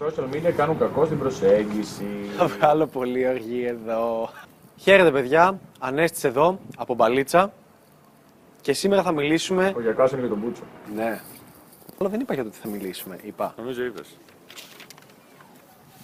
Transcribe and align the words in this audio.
Social 0.00 0.34
media 0.34 0.52
κάνουν 0.56 0.78
κακό 0.78 1.04
στην 1.04 1.18
προσέγγιση. 1.18 2.06
Θα 2.36 2.46
βγάλω 2.46 2.86
πολύ 2.86 3.28
οργή 3.28 3.64
εδώ. 3.64 4.30
Χαίρετε 4.76 5.10
παιδιά, 5.10 5.60
Ανέστης 5.78 6.24
εδώ 6.24 6.58
από 6.76 6.94
Μπαλίτσα 6.94 7.52
και 8.60 8.72
σήμερα 8.72 9.02
θα 9.02 9.12
μιλήσουμε... 9.12 9.72
Ο 9.76 9.80
Γιακάς 9.80 10.10
είναι 10.10 10.20
για 10.20 10.28
τον 10.28 10.38
Μπούτσο. 10.38 10.62
Ναι. 10.94 11.20
Αλλά 11.98 12.08
δεν 12.08 12.20
είπα 12.20 12.34
για 12.34 12.44
το 12.44 12.50
τι 12.50 12.56
θα 12.56 12.68
μιλήσουμε, 12.68 13.18
είπα. 13.22 13.54
Νομίζω 13.56 13.84
είπες. 13.84 14.18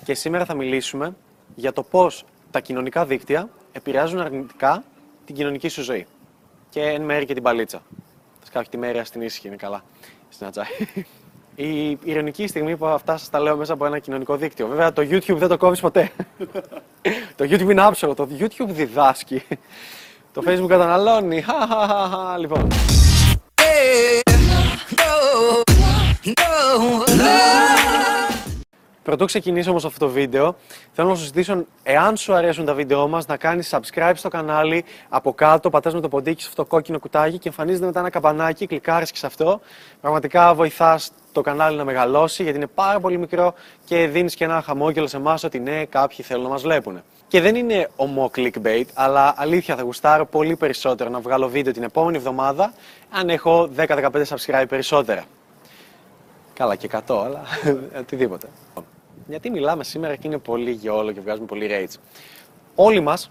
Και 0.04 0.14
σήμερα 0.14 0.44
θα 0.44 0.54
μιλήσουμε 0.54 1.16
για 1.54 1.72
το 1.72 1.82
πώς 1.82 2.24
τα 2.50 2.60
κοινωνικά 2.60 3.06
δίκτυα 3.06 3.48
επηρεάζουν 3.72 4.20
αρνητικά 4.20 4.84
την 5.24 5.34
κοινωνική 5.34 5.68
σου 5.68 5.82
ζωή. 5.82 6.06
Και 6.68 6.80
εν 6.80 7.02
μέρει 7.02 7.24
και 7.24 7.34
την 7.34 7.42
παλίτσα. 7.42 7.82
Θα 8.40 8.46
σκάω 8.46 8.62
τη 8.62 8.76
μέρη 8.76 9.04
στην 9.04 9.20
ήσυχη, 9.20 9.46
είναι 9.46 9.56
καλά. 9.56 9.84
Στην 10.28 10.46
ατζάι. 10.46 10.66
Η 11.54 11.98
ηρωνική 12.04 12.46
στιγμή 12.46 12.76
που 12.76 12.86
αυτά 12.86 13.16
σας 13.16 13.30
τα 13.30 13.40
λέω 13.40 13.56
μέσα 13.56 13.72
από 13.72 13.86
ένα 13.86 13.98
κοινωνικό 13.98 14.36
δίκτυο. 14.36 14.66
Βέβαια 14.66 14.92
το 14.92 15.02
YouTube 15.02 15.36
δεν 15.36 15.48
το 15.48 15.56
κόβεις 15.56 15.80
ποτέ. 15.80 16.10
το 17.36 17.44
YouTube 17.44 17.70
είναι 17.70 17.82
άψογο, 17.82 18.14
το 18.14 18.28
YouTube 18.38 18.68
διδάσκει. 18.68 19.42
το 20.32 20.42
Facebook 20.46 20.68
καταναλώνει. 20.68 21.40
Χαχαχαχα. 21.40 22.38
λοιπόν. 22.38 22.68
Πρωτού 29.04 29.24
ξεκινήσω 29.24 29.70
όμως 29.70 29.84
αυτό 29.84 30.06
το 30.06 30.12
βίντεο, 30.12 30.56
θέλω 30.92 31.08
να 31.08 31.14
σου 31.14 31.24
ζητήσω, 31.24 31.64
εάν 31.82 32.16
σου 32.16 32.34
αρέσουν 32.34 32.64
τα 32.64 32.74
βίντεό 32.74 33.08
μας, 33.08 33.26
να 33.26 33.36
κάνεις 33.36 33.74
subscribe 33.74 34.12
στο 34.14 34.28
κανάλι, 34.28 34.84
από 35.08 35.32
κάτω, 35.32 35.70
πατάς 35.70 35.94
με 35.94 36.00
το 36.00 36.08
ποντίκι 36.08 36.42
σε 36.42 36.48
αυτό 36.48 36.62
το 36.62 36.68
κόκκινο 36.68 36.98
κουτάκι 36.98 37.38
και 37.38 37.48
εμφανίζεται 37.48 37.86
μετά 37.86 38.00
ένα 38.00 38.10
καμπανάκι, 38.10 38.66
κλικάρεις 38.66 39.10
και 39.10 39.18
σε 39.18 39.26
αυτό. 39.26 39.60
Πραγματικά 40.00 40.54
βοηθάς 40.54 41.12
το 41.32 41.40
κανάλι 41.40 41.76
να 41.76 41.84
μεγαλώσει, 41.84 42.42
γιατί 42.42 42.58
είναι 42.58 42.66
πάρα 42.66 43.00
πολύ 43.00 43.18
μικρό 43.18 43.54
και 43.84 44.06
δίνεις 44.06 44.34
και 44.34 44.44
ένα 44.44 44.62
χαμόγελο 44.62 45.06
σε 45.06 45.16
εμάς 45.16 45.44
ότι 45.44 45.58
ναι, 45.58 45.84
κάποιοι 45.84 46.24
θέλουν 46.24 46.42
να 46.42 46.48
μας 46.48 46.62
βλέπουν. 46.62 47.02
Και 47.28 47.40
δεν 47.40 47.54
είναι 47.54 47.88
ομό 47.96 48.30
clickbait, 48.36 48.86
αλλά 48.94 49.34
αλήθεια 49.36 49.76
θα 49.76 49.82
γουστάρω 49.82 50.26
πολύ 50.26 50.56
περισσότερο 50.56 51.10
να 51.10 51.20
βγάλω 51.20 51.48
βίντεο 51.48 51.72
την 51.72 51.82
επόμενη 51.82 52.16
εβδομάδα, 52.16 52.72
αν 53.10 53.28
έχω 53.28 53.68
10-15 53.76 53.86
subscribe 54.12 54.64
περισσότερα. 54.68 55.24
Καλά 56.54 56.76
και 56.76 56.88
100, 57.06 57.22
αλλά 57.24 57.42
οτιδήποτε. 58.00 58.46
Γιατί 59.26 59.50
μιλάμε 59.50 59.84
σήμερα 59.84 60.16
και 60.16 60.26
είναι 60.26 60.38
πολύ 60.38 60.70
γεώλο 60.70 61.12
και 61.12 61.20
βγάζουμε 61.20 61.46
πολύ 61.46 61.68
rates. 61.70 61.94
Όλοι 62.74 63.00
μας 63.00 63.30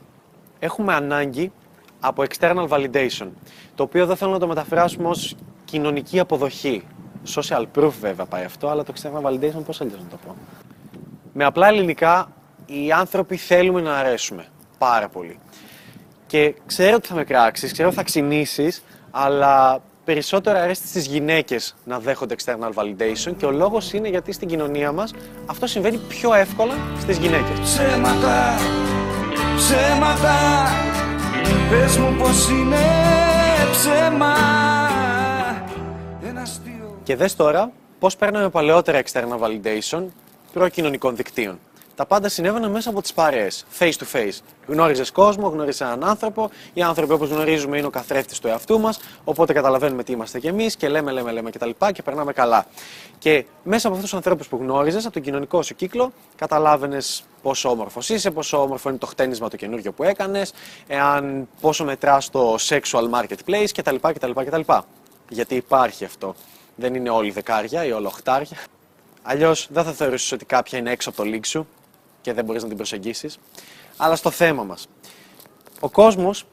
έχουμε 0.60 0.94
ανάγκη 0.94 1.52
από 2.00 2.24
external 2.30 2.68
validation, 2.68 3.28
το 3.76 3.84
οποίο 3.84 4.06
δεν 4.06 4.16
θέλω 4.16 4.32
να 4.32 4.40
το 4.40 4.48
μεταφράσουμε 4.48 5.08
ως 5.08 5.36
κοινωνική 5.66 6.20
αποδοχή. 6.20 6.84
Social 7.36 7.66
proof 7.76 7.92
βέβαια 8.00 8.26
πάει 8.26 8.44
αυτό, 8.44 8.68
αλλά 8.68 8.84
το 8.84 8.94
external 8.96 9.22
validation 9.22 9.64
πώς 9.66 9.82
αλλιώς 9.82 10.00
να 10.00 10.08
το 10.10 10.18
πω. 10.26 10.36
Με 11.34 11.44
απλά 11.44 11.68
ελληνικά, 11.68 12.32
οι 12.66 12.92
άνθρωποι 12.92 13.38
θέλουμε 13.38 13.82
να 13.82 13.98
αρέσουμε 13.98 14.46
πάρα 14.78 15.10
πολύ. 15.10 15.40
Και 16.28 16.56
ξέρω 16.66 16.96
ότι 16.96 17.08
θα 17.08 17.16
με 17.16 17.24
κράξεις, 17.24 17.72
ξέρω 17.72 17.88
ότι 17.88 17.98
θα 17.98 18.04
ξυνήσεις, 18.04 18.84
αλλά 19.12 19.82
περισσότερο 20.06 20.60
αρέσει 20.60 20.88
στις 20.88 21.06
γυναίκες 21.06 21.76
να 21.86 22.00
δέχονται 22.00 22.36
external 22.44 22.74
validation 22.74 23.34
και 23.38 23.46
ο 23.46 23.52
λόγος 23.52 23.94
είναι 23.94 24.10
γιατί 24.10 24.32
στην 24.32 24.48
κοινωνία 24.48 24.92
μας 24.92 25.14
αυτό 25.46 25.68
συμβαίνει 25.68 25.98
πιο 25.98 26.34
εύκολα 26.34 26.74
στις 27.02 27.18
γυναίκες. 27.18 27.60
Ψέματα, 27.60 28.56
ψέματα 29.56 30.68
Πες 31.70 31.98
μου 31.98 32.16
πως 32.20 32.50
είναι 32.50 32.78
ψέμα 33.72 34.36
Ένα 36.28 36.42
αστείο 36.42 37.00
Και 37.04 37.16
δες 37.16 37.36
τώρα 37.36 37.72
πώς 38.00 38.16
παίρναμε 38.16 38.50
παλαιότερα 38.50 39.02
external 39.04 39.40
validation 39.40 40.04
προκοινωνικών 40.54 41.16
δικτύων. 41.16 41.60
Τα 41.96 42.06
πάντα 42.06 42.30
συνέβαιναν 42.30 42.72
μέσα 42.72 42.90
από 42.90 43.02
τις 43.02 43.14
παρέες, 43.14 43.66
face 43.80 43.92
to 43.92 44.04
face. 44.14 44.38
Γνώριζες 44.68 45.12
κόσμο, 45.12 45.48
γνώριζες 45.48 45.82
έναν 45.82 46.04
άνθρωπο. 46.04 46.50
Οι 46.74 46.82
άνθρωποι, 46.82 47.14
όπως 47.14 47.30
γνωρίζουμε, 47.30 47.78
είναι 47.78 47.88
ο 47.88 47.90
καθρέφτης 47.90 48.40
του 48.40 48.48
εαυτού 48.48 48.80
μας. 48.80 49.00
Οπότε 49.24 49.54
καταλαβαίνουμε 49.54 50.04
τι 50.04 50.12
είμαστε 50.12 50.40
κι 50.40 50.48
εμείς 50.48 50.76
και 50.76 50.88
λέμε, 50.88 51.12
λέμε, 51.12 51.32
λέμε 51.32 51.50
κτλ. 51.50 51.70
Και, 51.70 51.92
και 51.92 52.02
περνάμε 52.02 52.34
καλά. 52.34 52.66
Και 53.18 53.46
μέσα 53.64 53.88
από 53.88 53.96
αυτούς 53.96 54.10
τους 54.10 54.14
ανθρώπους 54.14 54.48
που 54.48 54.58
γνώριζες, 54.58 55.04
από 55.06 55.14
τον 55.14 55.22
κοινωνικό 55.22 55.62
σου 55.62 55.76
κύκλο, 55.76 56.12
καταλάβαινες 56.36 57.24
πόσο 57.42 57.70
όμορφος 57.70 58.10
είσαι, 58.10 58.32
πόσο 58.32 58.62
όμορφο 58.62 58.90
είναι 58.90 58.98
το 58.98 59.06
χτένισμα 59.06 59.50
το 59.50 59.58
καινούριο 59.58 59.92
που 59.92 60.04
έκανες, 60.04 60.54
εάν 60.88 61.48
πόσο 61.62 61.84
μετράς 61.84 62.30
το 62.30 62.56
sexual 62.60 63.10
marketplace 63.14 63.68
κτλ. 63.74 63.96
κτλ, 64.02 64.32
κτλ. 64.32 64.62
Γιατί 65.30 65.56
υπάρχει 65.56 66.06
αυτό. 66.06 66.36
Δεν 66.76 66.96
είναι 66.96 67.10
όλοι 67.10 67.32
δεκάρια 67.32 67.86
ή 67.86 67.92
όλα 67.92 68.08
οχτάρια. 68.08 68.58
Αλλιώς 69.22 69.68
δεν 69.72 69.84
θα 69.84 69.92
θεωρήσεις 69.92 70.32
ότι 70.32 70.46
κάποια 70.46 70.80
είναι 70.80 70.92
έξω 70.92 71.10
από 71.10 71.24
το 71.24 71.30
league 71.30 71.46
σου 71.46 71.68
και 72.24 72.34
δεν 72.34 72.46
μπορείς 72.46 72.62
να 72.62 72.68
την 72.68 72.78
προσεγγίσεις. 72.78 73.40
Αλλά 73.98 74.16
στο 74.16 74.30
θέμα 74.30 74.64
μας. 74.64 74.88
Ο 75.80 75.90
κόσμος 75.90 76.46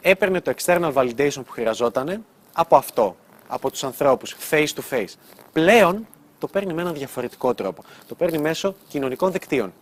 έπαιρνε 0.00 0.40
το 0.40 0.54
external 0.56 0.92
validation 0.92 1.42
που 1.44 1.50
χρειαζόταν 1.50 2.24
από 2.52 2.76
αυτό, 2.76 3.16
από 3.46 3.70
τους 3.70 3.84
ανθρώπους, 3.84 4.36
face 4.50 4.66
to 4.66 4.82
face. 4.90 5.14
Πλέον 5.52 6.06
το 6.38 6.46
παίρνει 6.46 6.74
με 6.74 6.80
έναν 6.82 6.94
διαφορετικό 6.94 7.54
τρόπο. 7.54 7.84
Το 8.08 8.14
παίρνει 8.14 8.38
μέσω 8.38 8.74
κοινωνικών 8.88 9.32
δικτύων. 9.32 9.72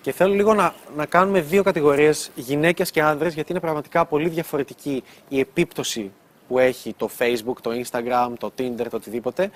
Και 0.00 0.12
θέλω 0.12 0.34
λίγο 0.34 0.54
να, 0.54 0.74
να 0.96 1.06
κάνουμε 1.06 1.40
δύο 1.40 1.62
κατηγορίες, 1.62 2.30
γυναίκες 2.34 2.90
και 2.90 3.02
άνδρες, 3.02 3.34
γιατί 3.34 3.50
είναι 3.50 3.60
πραγματικά 3.60 4.04
πολύ 4.04 4.28
διαφορετική 4.28 5.02
η 5.28 5.38
επίπτωση 5.38 6.12
που 6.48 6.58
έχει 6.58 6.94
το 6.94 7.10
Facebook, 7.18 7.56
το 7.60 7.70
Instagram, 7.70 8.32
το 8.38 8.52
Tinder, 8.58 8.86
το 8.90 8.96
οτιδήποτε, 8.96 9.50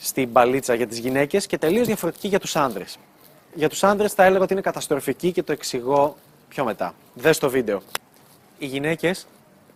στην 0.00 0.28
μπαλίτσα 0.28 0.74
για 0.74 0.86
τις 0.86 0.98
γυναίκες 0.98 1.46
και 1.46 1.58
τελείως 1.58 1.86
διαφορετική 1.86 2.28
για 2.28 2.40
τους 2.40 2.56
άνδρες. 2.56 2.98
Για 3.54 3.68
τους 3.68 3.84
άνδρες 3.84 4.12
θα 4.12 4.24
έλεγα 4.24 4.42
ότι 4.42 4.52
είναι 4.52 4.62
καταστροφική 4.62 5.32
και 5.32 5.42
το 5.42 5.52
εξηγώ 5.52 6.16
πιο 6.48 6.64
μετά. 6.64 6.94
Δες 7.14 7.38
το 7.38 7.50
βίντεο. 7.50 7.82
Οι 8.58 8.66
γυναίκες 8.66 9.26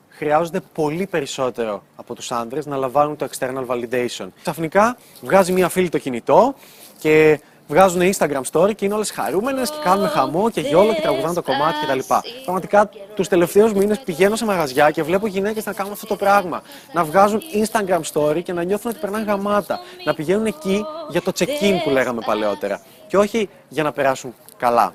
χρειάζονται 0.09 0.61
πολύ 0.61 1.07
περισσότερο 1.07 1.83
από 1.97 2.15
τους 2.15 2.33
άνδρες 2.33 2.67
να 2.67 2.77
λαμβάνουν 2.77 3.17
το 3.17 3.29
external 3.31 3.67
validation. 3.67 4.27
Ξαφνικά 4.41 4.97
βγάζει 5.21 5.53
μία 5.53 5.69
φίλη 5.69 5.89
το 5.89 5.99
κινητό 5.99 6.55
και 6.99 7.41
βγάζουν 7.67 8.13
Instagram 8.13 8.43
story 8.53 8.75
και 8.75 8.85
είναι 8.85 8.95
όλες 8.95 9.11
χαρούμενες 9.11 9.71
και 9.71 9.77
κάνουν 9.85 10.09
χαμό 10.09 10.51
και 10.51 10.61
γιόλο 10.61 10.95
και 10.95 11.01
τραγουδάνε 11.01 11.35
το 11.35 11.43
κομμάτι 11.43 11.75
κτλ. 11.87 11.99
Πραγματικά 12.45 12.91
τους 13.15 13.29
τελευταίους 13.29 13.73
μήνες 13.73 13.99
πηγαίνω 13.99 14.37
σε 14.37 14.45
μαγαζιά 14.45 14.91
και 14.91 15.03
βλέπω 15.03 15.27
γυναίκες 15.27 15.67
να 15.67 15.73
κάνουν 15.73 15.93
αυτό 15.93 16.07
το 16.07 16.17
πράγμα. 16.17 16.63
Να 16.93 17.05
βγάζουν 17.05 17.41
Instagram 17.65 18.01
story 18.13 18.43
και 18.43 18.53
να 18.53 18.63
νιώθουν 18.63 18.91
ότι 18.91 19.01
περνάνε 19.01 19.25
γαμάτα. 19.25 19.81
Να 20.05 20.15
πηγαίνουν 20.15 20.47
εκεί 20.47 20.85
για 21.09 21.23
το 21.23 21.33
check-in 21.39 21.75
που 21.85 21.91
λέγαμε 21.91 22.21
παλαιότερα. 22.27 22.81
Και 23.07 23.19
όχι 23.19 23.49
για 23.69 23.83
να 23.83 23.93
περάσουν 23.93 24.35
καλά. 24.57 24.95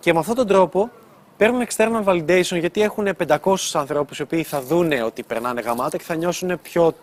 Και 0.00 0.12
με 0.12 0.18
αυτόν 0.18 0.34
τον 0.34 0.46
τρόπο 0.46 0.90
παίρνουν 1.36 1.66
external 1.68 2.04
validation 2.04 2.58
γιατί 2.58 2.82
έχουν 2.82 3.08
500 3.28 3.54
ανθρώπους 3.72 4.18
οι 4.18 4.22
οποίοι 4.22 4.42
θα 4.42 4.60
δούνε 4.60 5.02
ότι 5.02 5.22
περνάνε 5.22 5.60
γαμάτα 5.60 5.96
και 5.96 6.04
θα 6.04 6.14
νιώσουν 6.14 6.60
πιο 6.62 6.94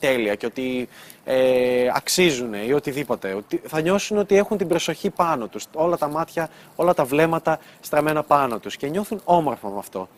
τέλεια 0.00 0.34
και 0.34 0.46
ότι 0.46 0.88
ε, 1.24 1.90
αξίζουν 1.94 2.54
ή 2.54 2.72
οτιδήποτε. 2.72 3.34
Ότι 3.34 3.60
θα 3.66 3.80
νιώσουν 3.80 4.18
ότι 4.18 4.36
έχουν 4.36 4.56
την 4.56 4.68
προσοχή 4.68 5.10
πάνω 5.10 5.48
τους, 5.48 5.66
όλα 5.74 5.96
τα 5.96 6.08
μάτια, 6.08 6.48
όλα 6.76 6.94
τα 6.94 7.04
βλέμματα 7.04 7.58
στραμμένα 7.80 8.22
πάνω 8.22 8.58
τους 8.58 8.76
και 8.76 8.86
νιώθουν 8.86 9.20
όμορφα 9.24 9.68
με 9.68 9.78
αυτό. 9.78 10.08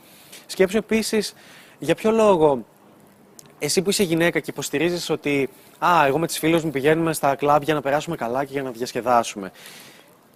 Σκέψου 0.47 0.77
επίσης 0.77 1.35
για 1.79 1.95
ποιο 1.95 2.11
λόγο 2.11 2.65
εσύ 3.59 3.83
που 3.83 3.91
είσαι 3.91 4.03
γυναίκα 4.03 4.41
και 4.41 4.51
υποστηρίζεις 4.51 5.11
ότι 5.11 5.49
«Α, 5.79 6.07
εγώ 6.07 6.19
με 6.19 6.27
τις 6.27 6.39
φίλες 6.39 6.63
μου 6.63 6.71
πηγαίνουμε 6.71 7.13
στα 7.13 7.35
κλαμπ 7.35 7.63
για 7.63 7.75
να 7.75 7.81
περάσουμε 7.81 8.17
καλά 8.17 8.45
και 8.45 8.53
για 8.53 8.63
να 8.63 8.71
διασκεδάσουμε». 8.71 9.53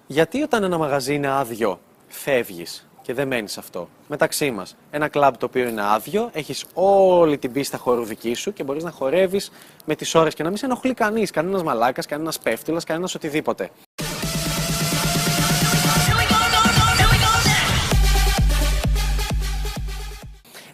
Γιατί 0.06 0.42
όταν 0.42 0.62
ένα 0.62 0.78
μαγαζί 0.78 1.14
είναι 1.14 1.28
άδειο, 1.28 1.80
φεύγεις; 2.08 2.88
Και 3.06 3.14
δεν 3.14 3.26
μένεις 3.26 3.58
αυτό. 3.58 3.88
Μεταξύ 4.08 4.50
μας, 4.50 4.76
ένα 4.90 5.08
κλαμπ 5.08 5.34
το 5.34 5.46
οποίο 5.46 5.68
είναι 5.68 5.82
άδειο, 5.84 6.30
έχεις 6.32 6.64
όλη 6.74 7.38
την 7.38 7.52
πίστα 7.52 7.78
χώρου 7.78 8.04
δική 8.04 8.34
σου 8.34 8.52
και 8.52 8.62
μπορείς 8.62 8.84
να 8.84 8.90
χορεύεις 8.90 9.50
με 9.84 9.94
τις 9.94 10.14
ώρες 10.14 10.34
και 10.34 10.42
να 10.42 10.48
μην 10.48 10.58
σε 10.58 10.66
ενοχλεί 10.66 10.94
κανείς. 10.94 11.30
Κανένας 11.30 11.62
μαλάκας, 11.62 12.06
κανένας 12.06 12.38
πέφτυλας, 12.38 12.84
κανένας 12.84 13.14
οτιδήποτε. 13.14 13.70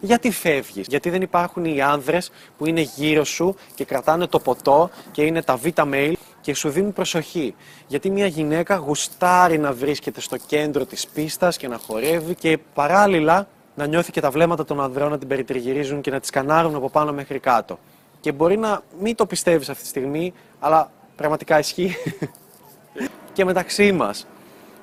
Γιατί 0.01 0.31
φεύγεις, 0.31 0.87
γιατί 0.87 1.11
δεν 1.11 1.23
υπάρχουν 1.23 1.65
οι 1.65 1.81
άνδρες 1.83 2.31
που 2.59 2.67
είναι 2.67 2.81
γύρω 2.81 3.25
σου 3.25 3.57
και 3.75 3.85
κρατάνε 3.85 4.27
το 4.27 4.39
ποτό 4.39 4.91
και 5.11 5.23
είναι 5.23 5.43
τα 5.43 5.57
β' 5.57 5.67
mail 5.77 6.13
και 6.43 6.55
σου 6.55 6.69
δίνουν 6.69 6.93
προσοχή. 6.93 7.55
Γιατί 7.87 8.11
μια 8.11 8.27
γυναίκα 8.27 8.77
γουστάρει 8.77 9.59
να 9.59 9.73
βρίσκεται 9.73 10.21
στο 10.21 10.37
κέντρο 10.37 10.85
της 10.85 11.07
πίστας 11.07 11.57
και 11.57 11.69
να 11.69 11.79
χορεύει 11.79 12.35
και 12.35 12.59
παράλληλα 12.75 13.47
να 13.75 13.87
νιώθει 13.87 14.11
και 14.13 14.21
τα 14.21 14.31
βλέμματα 14.31 14.65
των 14.65 14.81
ανδρών 14.81 15.11
να 15.11 15.19
την 15.19 15.29
περιτριγυρίζουν 15.29 16.01
και 16.01 16.11
να 16.11 16.21
τη 16.21 16.27
σκανάρουν 16.27 16.75
από 16.75 16.91
πάνω 16.91 17.13
μέχρι 17.13 17.39
κάτω. 17.39 17.79
Και 18.21 18.33
μπορεί 18.33 18.59
να 18.59 18.83
μην 19.01 19.17
το 19.17 19.27
πιστεύεις 19.27 19.69
αυτή 19.69 19.83
τη 19.83 19.89
στιγμή, 19.89 20.33
αλλά 20.61 20.91
πραγματικά 21.17 21.59
ισχύει. 21.59 21.97
και 23.35 23.45
μεταξύ 23.45 23.93
μας, 23.93 24.27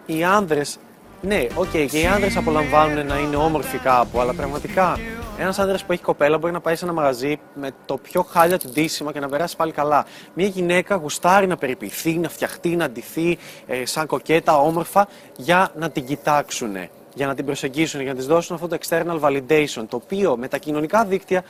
οι 0.06 0.24
άνδρες, 0.24 0.80
ναι, 1.22 1.48
ok, 1.56 1.66
okay, 1.74 1.88
και 1.90 2.00
οι 2.00 2.06
άνδρες 2.06 2.38
απολαμβάνουν 2.38 3.06
να 3.06 3.18
είναι 3.18 3.36
όμορφοι 3.36 3.78
κάπου, 3.78 4.20
αλλά 4.20 4.34
πραγματικά 4.34 4.98
Ένας 5.42 5.60
άντρα 5.60 5.78
που 5.86 5.92
έχει 5.92 6.02
κοπέλα 6.02 6.38
μπορεί 6.38 6.54
να 6.54 6.60
πάει 6.60 6.76
σε 6.76 6.86
ένα 6.86 6.94
μαγαζί 6.94 7.40
με 7.54 7.72
το 7.86 7.98
πιο 7.98 8.24
χάλια 8.24 8.60
του 8.60 8.70
ντύσιμα 8.70 9.12
και 9.12 9.20
να 9.20 9.30
περάσει 9.30 9.56
πάλι 9.56 9.72
καλά. 9.72 10.06
Μια 10.34 10.48
γυναίκα 10.48 10.96
γουστάρει 10.96 11.48
να 11.48 11.58
περιποιηθεί, 11.58 12.18
να 12.18 12.30
φτιαχτεί, 12.30 12.76
να 12.76 12.90
ντυθεί 12.90 13.38
ε, 13.68 13.86
σαν 13.86 14.06
κοκέτα, 14.06 14.58
όμορφα, 14.58 15.08
για 15.38 15.72
να 15.76 15.90
την 15.90 16.06
κοιτάξουν, 16.06 16.76
για 17.14 17.28
να 17.28 17.36
την 17.36 17.46
προσεγγίσουν, 17.46 18.02
για 18.02 18.12
να 18.12 18.18
της 18.18 18.28
δώσουν 18.28 18.56
αυτό 18.56 18.68
το 18.68 18.78
external 18.82 19.20
validation, 19.20 19.86
το 19.90 19.96
οποίο 19.96 20.38
με 20.38 20.48
τα 20.48 20.58
κοινωνικά 20.58 21.06
δίκτυα 21.06 21.44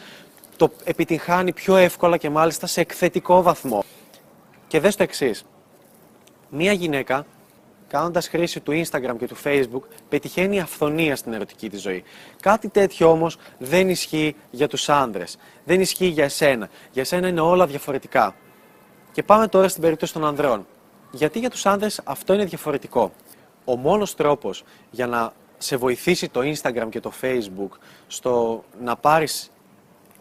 το 0.58 0.72
επιτυγχάνει 0.84 1.54
πιο 1.54 1.76
εύκολα 1.76 2.18
και 2.18 2.30
μάλιστα 2.30 2.68
σε 2.68 2.82
εκθετικό 2.82 3.42
βαθμό. 3.42 3.84
Και 4.68 4.80
δες 4.80 4.96
το 4.96 5.04
εξής. 5.04 5.46
Μία 6.50 6.72
γυναίκα, 6.72 7.26
κάνοντας 7.90 8.28
χρήση 8.28 8.60
του 8.60 8.72
Instagram 8.72 9.16
και 9.18 9.28
του 9.28 9.38
Facebook, 9.44 9.82
πετυχαίνει 10.10 10.60
αυθονία 10.60 11.16
στην 11.16 11.34
ερωτική 11.34 11.70
της 11.70 11.82
ζωή. 11.82 12.04
Κάτι 12.42 12.70
τέτοιο 12.70 13.10
όμως 13.12 13.38
δεν 13.58 13.90
ισχύει 13.90 14.36
για 14.52 14.68
τους 14.68 14.90
άνδρες. 14.90 15.38
Δεν 15.64 15.82
ισχύει 15.82 16.06
για 16.06 16.24
εσένα. 16.24 16.70
Για 16.92 17.02
εσένα 17.02 17.28
είναι 17.28 17.42
όλα 17.42 17.68
διαφορετικά. 17.68 18.36
Και 19.12 19.24
πάμε 19.24 19.48
τώρα 19.48 19.68
στην 19.68 19.82
περίπτωση 19.82 20.14
των 20.14 20.26
ανδρών. 20.26 20.68
Γιατί 21.12 21.40
για 21.40 21.50
τους 21.50 21.66
άνδρες 21.66 22.02
αυτό 22.04 22.34
είναι 22.34 22.46
διαφορετικό; 22.46 23.12
Ο 23.66 23.76
μόνος 23.76 24.16
τρόπος 24.16 24.64
για 24.92 25.08
να 25.08 25.34
σε 25.58 25.76
βοηθήσει 25.76 26.30
το 26.30 26.42
Instagram 26.44 26.88
και 26.90 27.00
το 27.00 27.12
Facebook 27.22 27.78
στο 28.08 28.64
να 28.82 28.96
πάρεις 28.96 29.52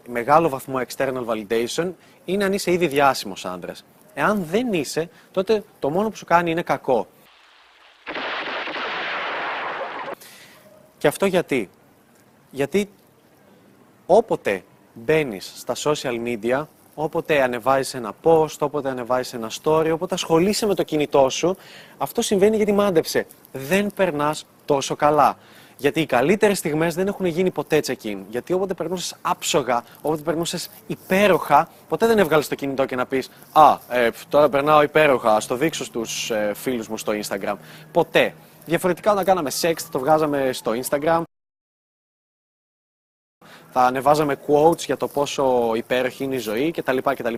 μεγάλο 0.07 0.49
βαθμό 0.49 0.81
external 0.87 1.25
validation 1.25 1.91
είναι 2.25 2.43
αν 2.43 2.53
είσαι 2.53 2.71
ήδη 2.71 2.87
διάσημος 2.87 3.45
άντρας. 3.45 3.85
Εάν 4.13 4.45
δεν 4.49 4.73
είσαι, 4.73 5.09
τότε 5.31 5.63
το 5.79 5.89
μόνο 5.89 6.09
που 6.09 6.15
σου 6.15 6.25
κάνει 6.25 6.51
είναι 6.51 6.61
κακό. 6.61 7.07
Και 10.99 11.07
αυτό 11.07 11.25
γιατί; 11.25 11.69
Γιατί 12.51 12.89
όποτε 14.05 14.63
μπαίνεις 14.93 15.53
στα 15.55 15.75
social 15.75 16.19
media, 16.25 16.65
όποτε 16.95 17.41
ανεβάζεις 17.41 17.93
ένα 17.93 18.13
post, 18.23 18.57
όποτε 18.59 18.89
ανεβάζεις 18.89 19.33
ένα 19.33 19.51
story, 19.63 19.89
όποτε 19.93 20.13
ασχολείσαι 20.13 20.65
με 20.65 20.75
το 20.75 20.83
κινητό 20.83 21.29
σου, 21.29 21.57
αυτό 21.97 22.21
συμβαίνει 22.21 22.55
γιατί 22.55 22.71
μάντεψε. 22.71 23.25
Δεν 23.51 23.91
περνάς 23.95 24.45
τόσο 24.65 24.95
καλά. 24.95 25.37
Γιατί 25.77 26.01
οι 26.01 26.05
καλύτερες 26.05 26.57
στιγμές 26.57 26.95
δεν 26.95 27.07
έχουν 27.07 27.25
γίνει 27.25 27.51
ποτέ 27.51 27.79
check-in. 27.87 28.17
Γιατί 28.29 28.53
όποτε 28.53 28.73
περνούσες 28.73 29.15
άψογα, 29.21 29.83
όποτε 30.01 30.21
περνούσες 30.21 30.69
υπέροχα, 30.87 31.69
ποτέ 31.87 32.07
δεν 32.07 32.19
έβγαλες 32.19 32.47
το 32.47 32.55
κινητό 32.55 32.85
και 32.85 32.95
να 32.95 33.05
πεις 33.05 33.29
Α, 33.51 33.77
ε, 33.89 34.09
τώρα 34.29 34.49
περνάω 34.49 34.81
υπέροχα, 34.81 35.39
στο 35.39 35.55
δείξω 35.55 35.83
στους 35.83 36.31
ε, 36.31 36.51
φίλους 36.55 36.87
μου 36.87 36.97
στο 36.97 37.13
Instagram. 37.23 37.55
Ποτέ. 37.91 38.33
Διαφορετικά 38.69 39.11
όταν 39.11 39.23
κάναμε 39.23 39.49
σεξ, 39.49 39.89
το 39.89 39.99
βγάζαμε 39.99 40.49
στο 40.53 40.71
Instagram. 40.71 41.21
Θα 43.71 43.81
ανεβάζαμε 43.81 44.37
quotes 44.47 44.77
για 44.79 44.97
το 44.97 45.07
πόσο 45.07 45.71
υπέροχη 45.75 46.23
είναι 46.23 46.35
η 46.35 46.37
ζωή 46.37 46.71
κτλ. 46.71 46.97
κτλ 46.97 47.33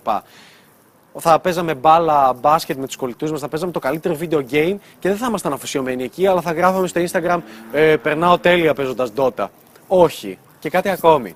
θα 1.19 1.39
παίζαμε 1.39 1.75
μπάλα, 1.75 2.33
μπάσκετ 2.33 2.77
με 2.77 2.85
τους 2.85 2.95
κολλητούς 2.95 3.31
μας, 3.31 3.39
θα 3.39 3.47
παίζαμε 3.47 3.71
το 3.71 3.79
καλύτερο 3.79 4.17
video 4.19 4.37
game 4.51 4.75
και 4.99 5.09
δεν 5.09 5.17
θα 5.17 5.25
ήμασταν 5.27 5.53
αφοσιωμένοι 5.53 6.03
εκεί, 6.03 6.27
αλλά 6.27 6.41
θα 6.41 6.51
γράφαμε 6.51 6.87
στο 6.87 7.01
Instagram 7.01 7.39
ε, 7.71 7.97
Περνάω 7.97 8.37
τέλεια 8.37 8.73
παίζοντας 8.73 9.11
Dota. 9.15 9.47
Όχι. 9.87 10.37
Και 10.59 10.69
κάτι 10.69 10.89
ακόμη. 10.89 11.35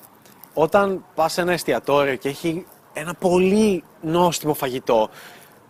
Όταν 0.53 1.05
πας 1.15 1.33
σε 1.33 1.41
ένα 1.41 1.51
εστιατόριο 1.51 2.15
και 2.15 2.29
έχει 2.29 2.65
ένα 2.93 3.13
πολύ 3.13 3.83
νόστιμο 4.01 4.53
φαγητό, 4.53 5.09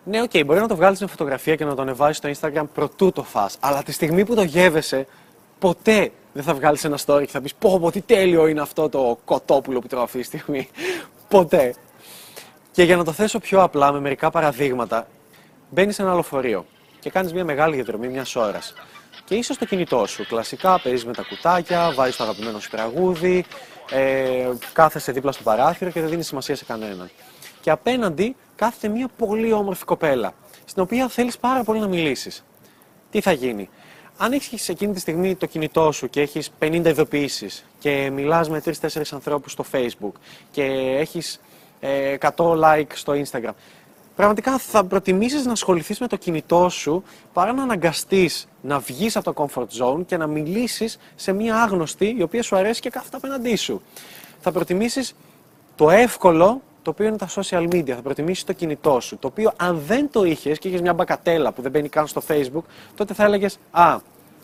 ναι, 0.05 0.21
ok, 0.21 0.29
okay, 0.33 0.43
μπορεί 0.45 0.59
να 0.59 0.67
το 0.67 0.75
βγάλεις 0.75 0.99
με 0.99 1.07
φωτογραφία 1.07 1.55
και 1.55 1.65
να 1.65 1.75
το 1.75 1.81
ανεβάσεις 1.81 2.17
στο 2.17 2.29
Instagram 2.29 2.63
προτού 2.73 3.11
το 3.11 3.23
φας. 3.23 3.57
Αλλά 3.59 3.83
τη 3.83 3.91
στιγμή 3.91 4.25
που 4.25 4.35
το 4.35 4.43
γεύεσαι, 4.43 5.07
ποτέ 5.59 6.11
δεν 6.33 6.43
θα 6.43 6.53
βγάλεις 6.53 6.83
ένα 6.83 6.97
story 7.05 7.21
και 7.25 7.31
θα 7.31 7.41
πεις 7.41 7.55
Πω, 7.55 7.79
πω, 7.79 7.91
τι 7.91 8.01
τέλειο 8.01 8.47
είναι 8.47 8.61
αυτό 8.61 8.89
το 8.89 9.19
κοτόπουλο 9.25 9.79
που 9.79 9.87
τρώω 9.87 10.03
αυτή 10.03 10.17
τη 10.17 10.23
στιγμή. 10.23 10.69
ποτέ. 11.27 11.75
Και 12.71 12.83
για 12.83 12.97
να 12.97 13.03
το 13.03 13.11
θέσω 13.11 13.39
πιο 13.39 13.61
απλά, 13.61 13.91
με 13.91 13.99
μερικά 13.99 14.29
παραδείγματα, 14.29 15.07
μπαίνεις 15.69 15.95
σε 15.95 16.01
ένα 16.01 16.11
λεωφορείο 16.11 16.65
και 16.99 17.09
κάνεις 17.09 17.33
μια 17.33 17.43
μεγάλη 17.43 17.75
διαδρομή 17.75 18.07
μιας 18.07 18.35
ώρας. 18.35 18.73
Και 19.25 19.35
είσαι 19.35 19.53
στο 19.53 19.65
κινητό 19.65 20.05
σου. 20.05 20.27
Κλασικά 20.27 20.79
παίζεις 20.79 21.05
με 21.05 21.13
τα 21.13 21.23
κουτάκια, 21.29 21.91
βάζεις 21.95 22.15
το 22.15 22.23
αγαπημένο 22.23 22.59
σου 22.59 22.69
τραγούδι, 22.69 23.45
ε, 23.91 24.49
κάθεσαι 24.73 25.11
δίπλα 25.11 25.31
στο 25.31 25.43
παράθυρο 25.43 25.89
και 25.91 25.99
δεν 26.01 26.09
δίνεις 26.09 26.27
σημασία 26.27 26.55
σε 26.55 26.65
κανέναν. 26.65 27.09
Και 27.61 27.71
απέναντι 27.71 28.35
κάθεται 28.55 28.87
μια 28.87 29.09
πολύ 29.17 29.51
όμορφη 29.51 29.85
κοπέλα, 29.85 30.33
στην 30.65 30.81
οποία 30.81 31.07
θέλεις 31.07 31.37
πάρα 31.37 31.63
πολύ 31.63 31.79
να 31.79 31.87
μιλήσεις. 31.87 32.45
Τι 33.11 33.21
θα 33.21 33.31
γίνει; 33.31 33.69
Αν 34.17 34.31
έχεις 34.31 34.69
εκείνη 34.69 34.93
τη 34.93 34.99
στιγμή 34.99 35.35
το 35.35 35.45
κινητό 35.45 35.91
σου 35.91 36.09
και 36.09 36.21
έχεις 36.21 36.51
50 36.59 36.85
ειδοποιήσεις 36.85 37.65
και 37.79 38.09
μιλάς 38.13 38.49
με 38.49 38.61
3-4 38.65 39.01
ανθρώπους 39.11 39.51
στο 39.51 39.65
Facebook 39.71 40.13
και 40.51 40.63
έχεις 40.99 41.41
100 41.79 41.87
ε, 41.89 42.17
like 42.37 42.87
στο 42.93 43.13
Instagram. 43.13 43.53
Πραγματικά 44.15 44.57
θα 44.57 44.85
προτιμήσεις 44.85 45.45
να 45.45 45.51
ασχοληθείς 45.51 45.99
με 45.99 46.07
το 46.07 46.15
κινητό 46.15 46.69
σου 46.69 47.03
παρά 47.33 47.53
να 47.53 47.63
αναγκαστείς 47.63 48.47
να 48.61 48.79
βγεις 48.79 49.15
από 49.15 49.33
το 49.33 49.47
comfort 49.47 49.83
zone 49.83 50.05
και 50.05 50.17
να 50.17 50.27
μιλήσεις 50.27 50.97
σε 51.15 51.31
μια 51.31 51.61
άγνωστη 51.61 52.15
η 52.17 52.21
οποία 52.21 52.43
σου 52.43 52.55
αρέσει 52.55 52.81
και 52.81 52.89
κάθεται 52.89 53.17
απέναντί 53.17 53.55
σου. 53.55 53.81
Θα 54.39 54.51
προτιμήσεις 54.51 55.15
το 55.75 55.89
εύκολο 55.89 56.61
το 56.85 56.91
οποίο 56.91 57.05
είναι 57.05 57.17
τα 57.17 57.27
social 57.35 57.63
media. 57.63 57.91
Θα 57.91 58.01
προτιμήσεις 58.01 58.43
το 58.43 58.53
κινητό 58.53 58.99
σου. 58.99 59.17
Το 59.17 59.27
οποίο 59.27 59.51
αν 59.55 59.81
δεν 59.85 60.09
το 60.11 60.23
είχες 60.23 60.59
και 60.59 60.67
είχες 60.67 60.81
μια 60.81 60.93
μπακατέλα 60.93 61.51
που 61.51 61.61
δεν 61.61 61.71
μπαίνει 61.71 61.89
καν 61.89 62.07
στο 62.07 62.21
Facebook, 62.27 62.63
τότε 62.95 63.13
θα 63.13 63.23
έλεγες 63.23 63.57
Α, 63.71 63.99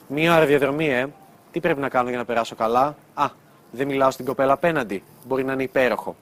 μία 0.07 0.35
ώρα 0.35 0.45
διαδρομή, 0.45 0.89
ε. 0.89 1.07
Τι 1.51 1.59
πρέπει 1.59 1.79
να 1.79 1.89
κάνω 1.89 2.09
για 2.09 2.17
να 2.17 2.25
περάσω 2.25 2.55
καλά; 2.55 2.95
Α, 3.13 3.29
δεν 3.71 3.87
μιλάω 3.87 4.11
στην 4.11 4.25
κοπέλα 4.25 4.53
απέναντι. 4.53 5.03
Μπορεί 5.27 5.43
να 5.43 5.53
είναι 5.53 5.63
υπέροχο. 5.63 6.15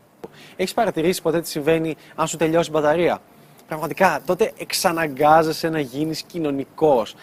Έχεις 0.56 0.74
παρατηρήσει 0.74 1.22
ποτέ 1.22 1.42
τι 1.42 1.48
συμβαίνει 1.48 1.96
αν 2.16 2.28
σου 2.28 2.38
τελειώσει 2.38 2.70
η 2.70 2.74
μπαταρία; 2.74 3.22
Πραγματικά, 3.68 4.22
τότε 4.26 4.52
εξαναγκάζεσαι 4.58 5.70
να 5.70 5.80
γίνεις 5.80 6.22
κοινωνικός. 6.22 7.16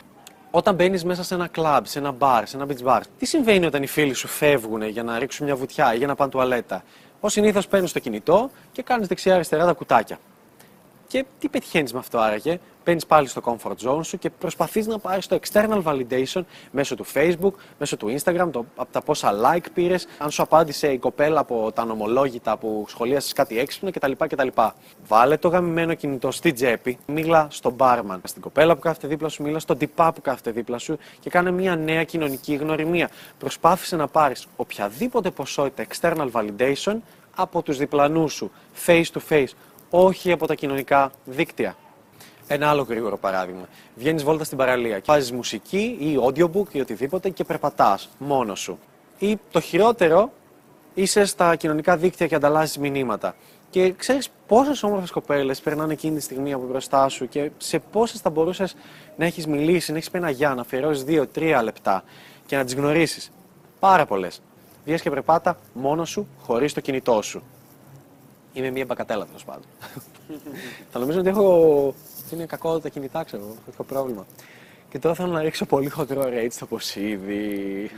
Όταν 0.50 0.74
μπαίνεις 0.74 1.04
μέσα 1.04 1.22
σε 1.22 1.34
ένα 1.34 1.46
κλαμπ, 1.46 1.84
σε 1.84 1.98
ένα 1.98 2.10
μπαρ, 2.10 2.46
σε 2.46 2.56
ένα 2.56 2.66
beach 2.68 2.86
bar, 2.86 3.00
τι 3.18 3.26
συμβαίνει 3.26 3.66
όταν 3.66 3.82
οι 3.82 3.86
φίλοι 3.86 4.14
σου 4.14 4.28
φεύγουν 4.28 4.82
για 4.82 5.02
να 5.02 5.18
ρίξουν 5.18 5.46
μια 5.46 5.56
βουτιά 5.56 5.94
ή 5.94 5.96
για 5.96 6.06
να 6.06 6.14
πάνε 6.14 6.30
τουαλέτα; 6.30 6.82
Ω 7.20 7.28
συνήθως 7.28 7.68
παίρνεις 7.68 7.92
το 7.92 7.98
κινητό 7.98 8.50
και 8.72 8.82
κάνεις 8.82 9.06
δεξιά-αριστερά 9.08 9.64
τα 9.64 9.72
κουτάκια. 9.72 10.18
Και 11.08 11.24
τι 11.38 11.48
πετυχαίνεις 11.48 11.92
με 11.92 11.98
αυτό 11.98 12.18
άραγε, 12.18 12.58
μπαίνεις 12.84 13.06
πάλι 13.06 13.28
στο 13.28 13.40
comfort 13.44 13.88
zone 13.88 14.04
σου 14.04 14.18
και 14.18 14.30
προσπαθείς 14.30 14.86
να 14.86 14.98
πάρεις 14.98 15.26
το 15.26 15.38
external 15.42 15.82
validation 15.82 16.42
μέσω 16.70 16.94
του 16.94 17.04
Facebook, 17.14 17.52
μέσω 17.78 17.96
του 17.96 18.16
Instagram, 18.18 18.48
το, 18.52 18.64
από 18.76 18.92
τα 18.92 19.00
πόσα 19.00 19.32
like 19.32 19.66
πήρες, 19.74 20.06
αν 20.18 20.30
σου 20.30 20.42
απάντησε 20.42 20.92
η 20.92 20.98
κοπέλα 20.98 21.40
από 21.40 21.72
τα 21.74 21.84
νομολόγητα 21.84 22.56
που 22.56 22.84
σχολίασες 22.88 23.32
κάτι 23.32 23.58
έξυπνο 23.58 23.90
κτλ. 23.90 24.12
κτλ. 24.18 24.48
Βάλε 25.06 25.36
το 25.36 25.48
γαμημένο 25.48 25.94
κινητό 25.94 26.30
στη 26.30 26.52
τσέπη, 26.52 26.98
μίλα 27.06 27.46
στον 27.50 27.76
barman, 27.78 28.18
στην 28.22 28.42
κοπέλα 28.42 28.74
που 28.74 28.80
κάθεται 28.80 29.06
δίπλα 29.06 29.28
σου, 29.28 29.42
μίλα 29.42 29.58
στον 29.58 29.78
τυπά 29.78 30.12
που 30.12 30.20
κάθεται 30.20 30.50
δίπλα 30.50 30.78
σου 30.78 30.98
και 31.20 31.30
κάνε 31.30 31.50
μια 31.50 31.76
νέα 31.76 32.04
κοινωνική 32.04 32.54
γνωριμία. 32.54 33.10
Προσπάθησε 33.38 33.96
να 33.96 34.08
πάρεις 34.08 34.46
οποιαδήποτε 34.56 35.30
ποσότητα 35.30 35.86
external 35.90 36.30
validation 36.32 36.96
από 37.36 37.62
τους 37.62 37.76
διπλανούς 37.76 38.32
σου, 38.32 38.50
face 38.86 39.04
to 39.12 39.18
face, 39.28 39.48
όχι 39.90 40.32
από 40.32 40.46
τα 40.46 40.54
κοινωνικά 40.54 41.10
δίκτυα. 41.24 41.76
Ένα 42.46 42.68
άλλο 42.68 42.82
γρήγορο 42.82 43.18
παράδειγμα. 43.18 43.68
Βγαίνεις 43.96 44.24
βόλτας 44.24 44.46
στην 44.46 44.58
παραλία 44.58 44.98
και 44.98 45.04
βάζεις 45.06 45.32
μουσική 45.32 45.96
ή 46.00 46.18
audiobook 46.26 46.72
ή 46.72 46.80
οτιδήποτε 46.80 47.30
και 47.30 47.44
περπατάς 47.44 48.08
μόνος 48.18 48.60
σου. 48.60 48.78
Ή 49.18 49.38
το 49.50 49.60
χειρότερο, 49.60 50.32
είσαι 50.94 51.24
στα 51.24 51.56
κοινωνικά 51.56 51.96
δίκτυα 51.96 52.26
και 52.26 52.34
ανταλλάσσεις 52.34 52.78
μηνύματα. 52.78 53.34
Και 53.70 53.92
ξέρεις 53.92 54.28
πόσες 54.46 54.82
όμορφες 54.82 55.10
κοπέλες 55.10 55.60
περνάνε 55.60 55.92
εκείνη 55.92 56.16
τη 56.16 56.22
στιγμή 56.22 56.52
από 56.52 56.66
μπροστά 56.66 57.08
σου 57.08 57.28
και 57.28 57.50
σε 57.56 57.78
πόσες 57.78 58.20
θα 58.20 58.30
μπορούσες 58.30 58.76
να 59.16 59.24
έχεις 59.24 59.46
μιλήσει, 59.46 59.90
να 59.90 59.96
έχεις 59.96 60.10
πει 60.10 60.18
ένα 60.18 60.30
γεια, 60.30 60.54
να 60.54 60.60
αφιερώσεις 60.60 61.04
δύο-τρία 61.04 61.62
λεπτά 61.62 62.04
και 62.46 62.56
να 62.56 62.64
τις 62.64 62.74
γνωρίσεις. 62.74 63.30
Πάρα 63.78 64.06
πολλές. 64.06 64.42
Βγαίνει 64.84 65.00
και 65.00 65.10
περπάτα 65.10 65.58
μόνος 65.72 66.10
σου, 66.10 66.26
χωρίς 66.42 66.72
το 66.72 66.80
κινητό 66.80 67.22
σου. 67.22 67.42
Είμαι 68.56 68.70
μια 68.70 68.84
μπακατέλα 68.84 69.26
τέλο 69.26 69.38
πάντων. 69.46 69.64
θα 70.90 70.98
νομίζω 70.98 71.18
ότι 71.18 71.28
έχω. 71.28 71.94
Είναι 72.32 72.46
κακό 72.46 72.78
τα 72.78 72.88
κινητά, 72.88 73.24
ξέρω. 73.24 73.42
Έχω 73.72 73.82
πρόβλημα. 73.82 74.26
Και 74.90 74.98
τώρα 74.98 75.14
θέλω 75.14 75.32
να 75.32 75.40
ρίξω 75.40 75.64
πολύ 75.64 75.88
χοντρό 75.88 76.22
rate 76.22 76.48
στο 76.50 76.66
ποσίδι. 76.66 77.90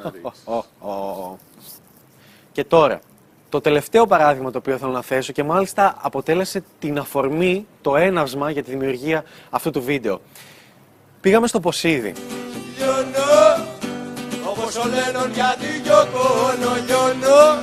και 2.52 2.64
τώρα, 2.64 3.00
το 3.48 3.60
τελευταίο 3.60 4.06
παράδειγμα 4.06 4.50
το 4.50 4.58
οποίο 4.58 4.78
θέλω 4.78 4.92
να 4.92 5.02
θέσω 5.02 5.32
και 5.32 5.42
μάλιστα 5.42 5.96
αποτέλεσε 6.00 6.62
την 6.78 6.98
αφορμή, 6.98 7.66
το 7.80 7.96
έναυσμα 7.96 8.50
για 8.50 8.62
τη 8.62 8.70
δημιουργία 8.70 9.24
αυτού 9.50 9.70
του 9.70 9.82
βίντεο. 9.82 10.20
Πήγαμε 11.20 11.46
στο 11.46 11.60
Ποσίδι. 11.60 12.12
Λιώνω, 12.78 13.66
όπως 14.50 14.76
ο 14.76 14.88
Λένον 14.88 15.32
γιατί 15.32 15.66
λιώνω, 15.82 16.74
λιώνω, 16.86 17.62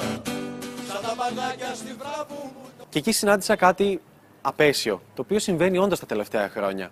σαν 0.87 1.01
τα 1.01 1.13
μπαγάκια 1.17 1.75
στη 1.75 1.95
βράβου 1.99 2.25
και 2.95 3.01
εκεί 3.01 3.11
συνάντησα 3.11 3.55
κάτι 3.55 4.01
απέσιο, 4.41 5.01
το 5.15 5.21
οποίο 5.21 5.39
συμβαίνει 5.39 5.77
όντως 5.77 5.99
τα 5.99 6.05
τελευταία 6.05 6.49
χρόνια. 6.49 6.91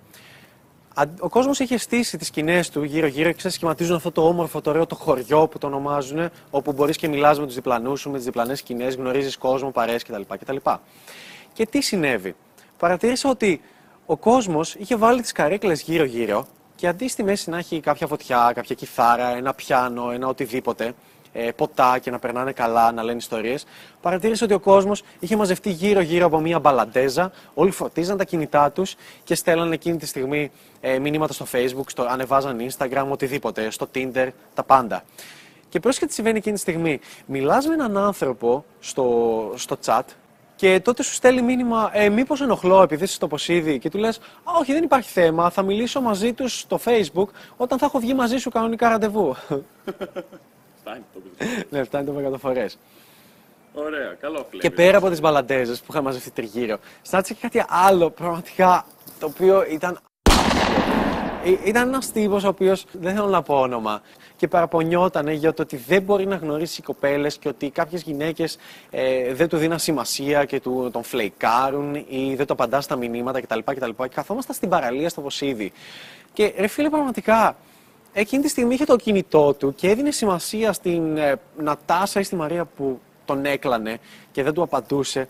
Αν- 0.94 1.16
Ο 1.20 1.30
κόσμος 1.30 1.60
είχε 1.60 1.78
στήσει 1.78 2.18
τις 2.18 2.28
σκηνές 2.28 2.70
του 2.70 2.84
γύρω-γύρω 2.84 3.30
και 3.30 3.36
ξέρεις, 3.36 3.56
σχηματίζουν 3.56 3.96
αυτό 3.96 4.12
το 4.12 4.28
όμορφο, 4.28 4.62
το 4.62 4.70
ωραίο 4.70 4.86
το 4.86 4.96
χωριό 4.96 5.48
που 5.48 5.58
το 5.58 5.68
ονομάζουν, 5.68 6.30
όπου 6.50 6.72
μπορείς 6.72 6.98
και 6.98 7.08
μιλάς 7.08 7.40
με 7.40 7.46
τους 7.46 7.56
διπλανούς 7.56 8.00
σου, 8.00 8.10
με 8.10 8.16
τις 8.16 8.26
διπλανές 8.26 8.60
σκηνές, 8.60 8.96
γνωρίζεις 8.96 9.38
κόσμο, 9.38 9.72
παρέες 9.72 10.04
κτλ. 10.04 10.22
κτλ. 10.40 10.56
Και 11.54 11.66
τι 11.66 11.82
συνέβη; 11.82 12.36
Παρατήρησα 12.78 13.30
ότι 13.30 13.62
ο 14.06 14.18
κόσμος 14.18 14.76
είχε 14.76 14.96
βάλει 14.96 15.22
τις 15.22 15.32
καρέκλες 15.32 15.82
γύρω-γύρω 15.82 16.46
και 16.76 16.88
αντί 16.88 17.08
στη 17.08 17.24
μέση 17.24 17.50
να 17.50 17.58
έχει 17.58 17.80
κάποια 17.80 18.08
φωτιά, 18.08 18.52
κάποια 18.56 18.76
κιθάρα, 18.76 19.28
ένα 19.36 19.54
πιάνο, 19.54 20.12
ένα 20.12 20.28
οτιδήποτε, 20.28 20.94
ε, 21.34 21.52
ποτά 21.52 21.98
και 21.98 22.12
να 22.12 22.20
περνάνε 22.20 22.52
καλά, 22.52 22.92
να 22.92 23.04
λένε 23.04 23.18
ιστορίες. 23.18 23.66
Παρατήρησε 24.02 24.44
ότι 24.44 24.54
ο 24.54 24.60
κόσμος 24.60 25.04
είχε 25.20 25.36
μαζευτεί 25.36 25.70
γύρω-γύρω 25.70 26.26
από 26.26 26.40
μια 26.40 26.60
μπαλαντέζα. 26.60 27.32
Όλοι 27.54 27.72
φορτίζαν 27.72 28.18
τα 28.18 28.24
κινητά 28.24 28.72
τους 28.72 28.96
και 29.24 29.36
στέλνανε 29.36 29.74
εκείνη 29.74 29.98
τη 29.98 30.06
στιγμή 30.06 30.52
ε, 30.82 31.00
μηνύματα 31.00 31.34
στο 31.34 31.46
Facebook, 31.52 31.86
στο, 31.88 32.04
ανεβάζαν 32.04 32.58
Instagram, 32.70 33.06
οτιδήποτε, 33.10 33.70
στο 33.70 33.88
Tinder, 33.96 34.28
τα 34.54 34.64
πάντα. 34.64 35.04
Και 35.70 35.80
πρόσεχε 35.80 36.06
τι 36.06 36.14
συμβαίνει 36.14 36.38
εκείνη 36.38 36.56
τη 36.56 36.62
στιγμή. 36.62 37.00
Μιλάς 37.26 37.68
με 37.68 37.74
έναν 37.74 37.98
άνθρωπο 37.98 38.66
στο, 38.80 39.54
στο 39.56 39.78
chat 39.86 40.02
και 40.56 40.80
τότε 40.80 41.04
σου 41.04 41.14
στέλνει 41.14 41.42
μήνυμα, 41.42 41.90
ε, 41.94 42.10
μήπως 42.10 42.42
ενοχλώ 42.42 42.82
επειδή 42.82 43.04
είσαι 43.04 43.14
στο 43.14 43.28
Ποσίδι 43.28 43.80
και 43.80 43.90
του 43.90 43.98
λες, 43.98 44.18
«Α, 44.18 44.52
όχι 44.60 44.74
δεν 44.74 44.84
υπάρχει 44.84 45.10
θέμα, 45.10 45.50
θα 45.50 45.62
μιλήσω 45.62 46.02
μαζί 46.02 46.34
τους 46.34 46.60
στο 46.60 46.80
Facebook 46.86 47.28
όταν 47.58 47.78
θα 47.78 47.86
έχω 47.86 48.00
βγει 48.00 48.14
μαζί 48.14 48.38
σου 48.38 48.50
κανονικά 48.50 48.90
ραντεβού. 48.90 49.36
Φτάνει 50.84 51.04
το 51.14 51.20
παιδί. 51.38 51.64
ναι, 51.70 51.84
φτάνει 51.84 52.06
το 52.06 52.32
100 52.34 52.40
φορές. 52.40 52.78
Ωραία, 53.74 54.16
καλό 54.20 54.48
Και 54.60 54.70
πέρα 54.70 54.98
από 54.98 55.10
τις 55.10 55.20
μπαλαντέζες 55.20 55.80
που 55.80 55.86
είχαν 55.90 56.04
μαζευτεί 56.04 56.32
τριγύρω, 56.32 56.78
στάτησε 57.02 57.34
και 57.34 57.40
κάτι 57.42 57.66
άλλο 57.70 58.10
πραγματικά 58.10 58.86
το 59.20 59.26
οποίο 59.26 59.66
ήταν. 59.70 60.00
Ε, 61.46 61.70
Ήταν 61.70 61.88
ένας 61.88 62.12
τύπος 62.12 62.44
ο 62.44 62.48
οποίος 62.48 62.86
δεν 62.92 63.16
θέλω 63.16 63.28
να 63.28 63.42
πω 63.42 63.60
όνομα 63.60 64.02
και 64.36 64.48
παραπονιόταν 64.48 65.28
για 65.28 65.54
το 65.54 65.62
ότι 65.62 65.78
δεν 65.78 66.02
μπορεί 66.02 66.26
να 66.26 66.36
γνωρίσει 66.36 66.82
κοπέλες 66.82 67.38
και 67.38 67.48
ότι 67.48 67.70
κάποιες 67.70 68.02
γυναίκες 68.02 68.58
ε, 68.90 69.34
δεν 69.34 69.48
του 69.50 69.58
δίναν 69.58 69.80
σημασία 69.80 70.46
και 70.46 70.60
του, 70.60 70.90
τον 70.94 71.04
φλεϊκάρουν 71.04 71.96
ή 71.96 72.34
δεν 72.36 72.46
το 72.46 72.54
απαντάς 72.54 72.84
στα 72.84 72.96
μηνύματα 72.96 73.42
κτλ. 73.42 73.60
κτλ. 73.66 73.90
Και 73.90 74.08
καθόμασταν 74.08 74.56
στην 74.56 74.70
παραλία 74.70 75.10
στο 75.10 75.22
Βοσίδι. 75.22 75.72
Και 76.34 76.54
ρε 76.58 76.68
φίλε, 76.68 76.90
πραγματικά 76.90 77.56
εκείνη 78.14 78.44
τη 78.44 78.50
στιγμή 78.50 78.74
είχε 78.74 78.86
το 78.86 78.96
κινητό 78.96 79.54
του 79.54 79.76
και 79.76 79.90
έδινε 79.90 80.12
σημασία 80.12 80.74
στην 80.74 81.18
ε, 81.18 81.36
Νατάσα 81.58 82.20
ή 82.20 82.24
στη 82.24 82.36
Μαρία 82.36 82.66
που 82.66 83.00
τον 83.26 83.46
έκλανε 83.46 83.98
και 84.32 84.44
δεν 84.44 84.54
του 84.54 84.62
απαντούσε. 84.62 85.28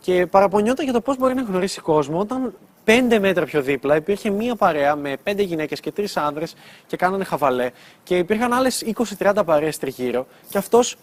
Και 0.00 0.26
παραπονιόταν 0.26 0.84
για 0.84 0.94
το 0.94 1.00
πώς 1.00 1.16
μπορεί 1.16 1.34
να 1.34 1.42
γνωρίσει 1.42 1.80
κόσμο 1.80 2.18
όταν 2.18 2.54
πέντε 2.84 3.18
μέτρα 3.18 3.44
πιο 3.44 3.62
δίπλα 3.62 3.96
υπήρχε 3.96 4.30
μία 4.30 4.56
παρέα 4.56 4.96
με 4.96 5.16
πέντε 5.22 5.42
γυναίκες 5.42 5.80
και 5.80 5.92
τρεις 5.92 6.16
άνδρες 6.16 6.54
και 6.86 6.96
κάνανε 6.96 7.24
χαβαλέ. 7.24 7.70
Και 8.02 8.16
υπήρχαν 8.16 8.52
άλλες 8.52 8.84
20-30 9.18 9.42
παρέες 9.44 9.78
τριγύρω. 9.78 10.26
Και 10.48 10.58
αυτός 10.58 10.96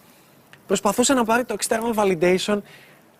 προσπαθούσε 0.66 1.14
να 1.14 1.24
πάρει 1.24 1.44
το 1.44 1.56
external 1.58 1.94
validation 1.94 2.58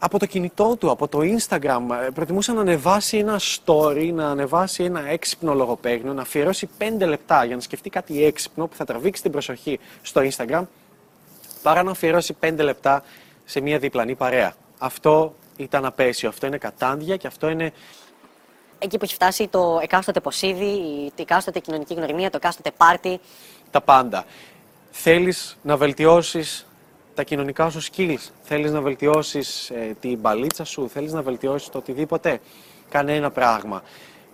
από 0.02 0.18
το 0.18 0.26
κινητό 0.26 0.76
του, 0.76 0.90
από 0.90 1.08
το 1.08 1.18
Instagram. 1.18 1.80
Ε, 2.06 2.10
Προτιμούσε 2.14 2.52
να 2.52 2.60
ανεβάσει 2.60 3.16
ένα 3.18 3.40
story, 3.40 4.10
να 4.14 4.28
ανεβάσει 4.28 4.84
ένα 4.84 5.08
έξυπνο 5.08 5.54
λογοπαίγνιο, 5.54 6.12
να 6.12 6.22
αφιερώσει 6.22 6.68
5 6.78 7.06
λεπτά 7.06 7.44
για 7.44 7.54
να 7.54 7.60
σκεφτεί 7.60 7.90
κάτι 7.90 8.24
έξυπνο 8.24 8.66
που 8.66 8.76
θα 8.76 8.84
τραβήξει 8.84 9.22
την 9.22 9.30
προσοχή 9.30 9.78
στο 10.02 10.20
Instagram, 10.30 10.62
παρά 11.62 11.82
να 11.82 11.90
αφιερώσει 11.90 12.36
5 12.40 12.54
λεπτά 12.58 13.02
σε 13.44 13.60
μια 13.60 13.78
διπλανή 13.78 14.14
παρέα. 14.14 14.54
Αυτό 14.78 15.34
ήταν 15.56 15.84
απέσιο, 15.84 16.28
αυτό 16.28 16.46
είναι 16.46 16.58
κατάντια 16.58 17.16
και 17.16 17.26
αυτό 17.26 17.48
είναι 17.48 17.72
εκεί 18.78 18.98
που 18.98 19.04
έχει 19.04 19.14
φτάσει 19.14 19.48
το 19.48 19.78
εκάστοτε 19.82 20.20
ποσίδι, 20.20 20.64
η 20.64 21.12
η 21.16 21.22
εκάστοτε 21.22 21.58
κοινωνική 21.58 21.94
γνωριμία, 21.94 22.30
το 22.30 22.36
εκάστοτε 22.36 22.70
πάρτι. 22.76 23.20
τα 23.70 23.80
πάντα. 23.80 24.24
Θέλεις 24.90 25.56
να 25.62 25.76
βελτιώσεις 25.76 26.66
τα 27.20 27.26
κοινωνικά 27.26 27.70
σου 27.70 27.80
skills, 27.82 28.30
θέλεις 28.42 28.70
να 28.70 28.80
βελτιώσεις 28.80 29.70
ε, 29.70 29.96
την 30.00 30.18
μπαλίτσα 30.18 30.64
σου, 30.64 30.88
θέλεις 30.88 31.12
να 31.12 31.22
βελτιώσεις 31.22 31.68
το 31.68 31.78
οτιδήποτε, 31.78 32.40
κανένα 32.88 33.30
πράγμα. 33.30 33.82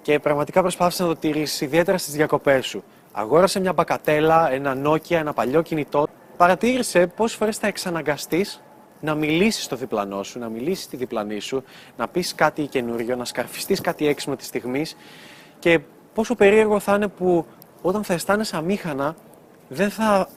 Και 0.02 0.18
πραγματικά 0.18 0.60
προσπάθησε 0.60 1.02
να 1.02 1.08
το 1.08 1.16
τηρήσεις, 1.16 1.60
ιδιαίτερα 1.60 1.98
στις 1.98 2.14
διακοπές 2.14 2.66
σου. 2.66 2.84
Αγόρασε 3.12 3.60
μια 3.60 3.72
μπακατέλα, 3.72 4.52
ένα 4.52 4.76
Nokia, 4.84 5.10
ένα 5.10 5.32
παλιό 5.32 5.62
κινητό. 5.62 6.06
Παρατήρησε 6.36 7.06
πόσες 7.06 7.36
φορές 7.36 7.56
θα 7.56 7.66
εξαναγκαστείς 7.66 8.62
να 9.00 9.14
μιλήσεις 9.14 9.64
στο 9.64 9.76
διπλανό 9.76 10.22
σου, 10.22 10.38
να 10.38 10.48
μιλήσεις 10.48 10.84
στη 10.84 10.96
διπλανή 10.96 11.40
σου, 11.40 11.64
να 11.96 12.08
πεις 12.08 12.34
κάτι 12.34 12.66
καινούριο, 12.66 13.16
να 13.16 13.24
σκαρφιστείς 13.24 13.80
κάτι 13.80 14.06
έξυπνο 14.06 14.36
της 14.36 14.46
στιγμής 14.46 14.96
και 15.58 15.80
πόσο 16.14 16.34
περίεργο 16.34 16.80
θα 16.80 16.94
είναι 16.94 17.08
που 17.08 17.46
όταν 17.82 18.04
θα 18.04 18.12
αισθάνεσαι 18.12 18.56
αμήχανα 18.56 19.14
δεν 19.68 19.90
θα 19.90 20.28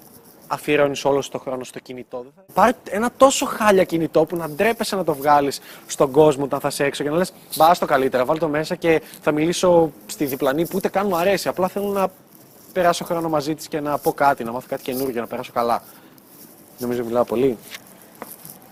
αφιερώνεις 0.52 1.06
όλο 1.06 1.22
σου 1.22 1.30
το 1.30 1.40
χρόνο 1.40 1.64
στο 1.64 1.80
κινητό. 1.80 2.18
Δεν 2.18 2.32
θα- 2.36 2.44
Πάρε 2.54 2.72
ένα 2.90 3.10
τόσο 3.18 3.46
χάλια 3.46 3.84
κινητό 3.84 4.26
που 4.26 4.36
να 4.36 4.50
ντρέπεσαι 4.50 4.96
να 4.96 5.04
το 5.04 5.14
βγάλεις 5.14 5.60
στον 5.88 6.12
κόσμο 6.12 6.44
όταν 6.44 6.60
θα 6.60 6.68
είσαι 6.68 6.84
έξω 6.84 7.04
και 7.04 7.10
να 7.10 7.16
λες: 7.16 7.34
Μπα 7.56 7.72
το 7.78 7.86
καλύτερα, 7.86 8.26
βάλ 8.26 8.38
το 8.38 8.48
μέσα 8.48 8.76
και 8.76 9.02
θα 9.22 9.32
μιλήσω 9.32 9.92
στη 10.06 10.26
διπλανή 10.26 10.64
που 10.66 10.72
ούτε 10.76 10.88
καν 10.90 11.08
μου 11.08 11.16
αρέσει. 11.18 11.48
Απλά 11.48 11.68
θέλω 11.68 11.86
να 11.88 12.08
περάσω 12.74 13.04
χρόνο 13.06 13.30
μαζί 13.30 13.56
της 13.56 13.68
και 13.68 13.80
να 13.80 13.98
πω 13.98 14.14
κάτι, 14.14 14.44
να 14.44 14.52
μάθω 14.52 14.66
κάτι 14.70 14.84
καινούργιο, 14.84 15.22
να 15.22 15.28
περάσω 15.28 15.52
καλά. 15.54 15.84
Νομίζω 16.78 17.04
μιλάω 17.04 17.24
πολύ. 17.26 17.58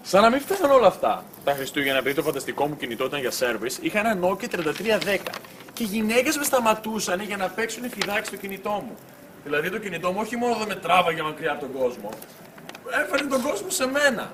Σαν 0.02 0.22
να 0.22 0.30
μην 0.30 0.40
φτάναν 0.42 0.72
όλα 0.72 0.88
αυτά. 0.88 1.24
Τα 1.44 1.54
Χριστούγεννα, 1.54 1.98
επειδή 2.00 2.16
το 2.16 2.22
φανταστικό 2.24 2.68
μου 2.68 2.76
κινητό 2.78 3.06
ήταν 3.06 3.20
για 3.20 3.32
service, 3.40 3.78
είχα 3.82 4.00
ένα 4.00 4.18
Nokia 4.28 4.48
3310. 4.48 5.32
Και 5.74 5.84
οι 5.84 5.86
γυναίκες 5.86 6.38
με 6.38 6.44
σταματούσαν 6.44 7.22
για 7.22 7.38
να 7.38 7.48
παίξουν 7.50 7.90
φιδάκι 7.90 8.26
στο 8.28 8.36
κινητό 8.36 8.70
μου. 8.70 8.96
Δηλαδή 9.44 9.70
το 9.70 9.78
κινητό 9.78 10.12
μου 10.12 10.20
όχι 10.22 10.36
μόνο 10.36 10.56
δεν 10.56 10.68
με 10.68 10.76
τράβαγε 10.76 11.22
μακριά 11.22 11.52
από 11.52 11.60
τον 11.60 11.72
κόσμο, 11.82 12.10
έφερε 13.04 13.24
τον 13.24 13.42
κόσμο 13.42 13.70
σε 13.70 13.88
μένα. 13.88 14.32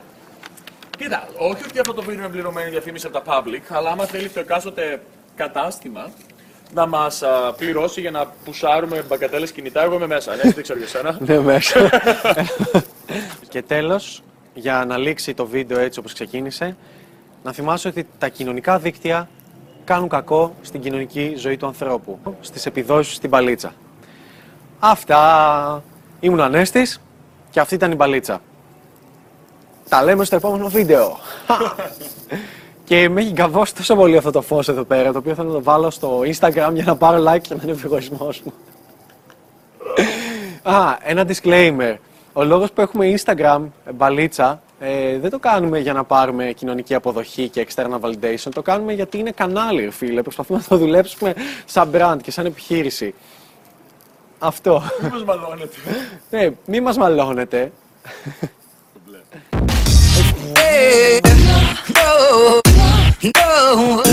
Κοίτα, 0.97 1.27
όχι 1.37 1.63
ότι 1.63 1.79
αυτό 1.79 1.93
το 1.93 2.01
βίντεο 2.01 2.23
είναι 2.23 2.33
πληρωμένη 2.33 2.69
διαφήμιση 2.69 3.07
από 3.07 3.19
τα 3.19 3.23
public, 3.25 3.61
αλλά 3.69 3.89
άμα 3.89 4.05
θέλει 4.05 4.29
το 4.29 4.39
εκάστοτε 4.39 5.01
κατάστημα 5.35 6.11
να 6.73 6.87
μας 6.87 7.23
πληρώσει 7.57 8.01
για 8.01 8.11
να 8.11 8.25
πουσάρουμε 8.45 9.03
μπακατέλε 9.07 9.47
κινητά, 9.47 9.83
εγώ 9.83 9.95
είμαι 9.95 10.07
μέσα. 10.07 10.35
Ναι, 10.35 10.51
δεν 10.51 10.63
ξέρω 10.63 10.79
για 10.79 10.87
σένα. 10.87 11.17
Ναι, 11.19 11.39
μέσα. 11.39 11.89
και 13.49 13.61
τέλος, 13.61 14.23
για 14.53 14.85
να 14.87 14.97
λήξει 14.97 15.33
το 15.33 15.45
βίντεο 15.45 15.79
έτσι 15.79 15.99
όπως 15.99 16.13
ξεκίνησε, 16.13 16.75
να 17.43 17.51
θυμάσαι 17.51 17.87
ότι 17.87 18.07
τα 18.17 18.27
κοινωνικά 18.27 18.79
δίκτυα 18.79 19.29
κάνουν 19.83 20.09
κακό 20.09 20.55
στην 20.61 20.81
κοινωνική 20.81 21.33
ζωή 21.37 21.57
του 21.57 21.65
ανθρώπου, 21.65 22.19
στις 22.41 22.65
επιδόσεις 22.65 23.15
στην 23.15 23.29
παλίτσα. 23.29 23.73
Αυτά. 24.85 25.83
Ήμουν 26.19 26.39
ο 26.39 26.43
Ανέστης 26.43 27.01
και 27.49 27.59
αυτή 27.59 27.75
ήταν 27.75 27.91
η 27.91 27.95
παλίτσα. 27.95 28.41
Τα 29.89 30.03
λέμε 30.03 30.23
στο 30.23 30.35
επόμενο 30.35 30.67
βίντεο. 30.67 31.17
και 32.87 33.09
με 33.09 33.21
έχει 33.21 33.31
γκαβώσει 33.31 33.75
τόσο 33.75 33.95
πολύ 33.95 34.17
αυτό 34.17 34.31
το 34.31 34.41
φως 34.41 34.67
εδώ 34.67 34.83
πέρα, 34.83 35.11
το 35.11 35.17
οποίο 35.17 35.35
θέλω 35.35 35.47
να 35.47 35.53
το 35.53 35.63
βάλω 35.63 35.89
στο 35.89 36.19
Instagram 36.19 36.69
για 36.73 36.83
να 36.85 36.95
πάρω 36.95 37.23
like 37.31 37.41
και 37.41 37.55
να 37.55 37.59
είναι 37.63 37.71
ο 37.71 37.77
εγωισμός 37.83 38.41
μου. 38.41 38.53
Α, 40.73 40.97
ένα 41.01 41.25
disclaimer. 41.27 41.95
Ο 42.33 42.43
λόγος 42.43 42.71
που 42.71 42.81
έχουμε 42.81 43.13
Instagram, 43.17 43.61
ε, 43.85 43.91
μπαλίτσα, 43.91 44.61
ε, 44.79 45.17
δεν 45.17 45.29
το 45.29 45.39
κάνουμε 45.39 45.79
για 45.79 45.93
να 45.93 46.03
πάρουμε 46.03 46.51
κοινωνική 46.51 46.95
αποδοχή 46.95 47.49
και 47.49 47.67
external 47.69 47.99
validation. 47.99 48.51
Το 48.53 48.61
κάνουμε 48.61 48.93
γιατί 48.93 49.17
είναι 49.17 49.31
κανάλι, 49.31 49.83
ρε 49.83 49.91
φίλε. 49.91 50.21
Προσπαθούμε 50.21 50.59
να 50.59 50.65
το 50.65 50.77
δουλέψουμε 50.77 51.33
σαν 51.65 51.89
brand 51.93 52.17
και 52.21 52.31
σαν 52.31 52.45
επιχείρηση. 52.45 53.13
Αυτό. 54.43 54.83
Μην 55.01 55.11
μας 55.11 55.23
μαλώνετε. 55.23 55.77
ναι, 56.29 56.49
μη 56.65 56.81
μας 56.81 56.97
μαλώνετε. 56.97 57.71
No, 61.95 62.61
no, 63.35 64.03